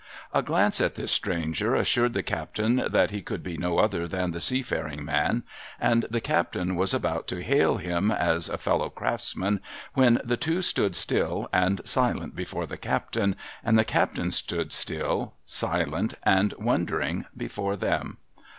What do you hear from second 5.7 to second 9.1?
and the captain was about to hail him as a fellow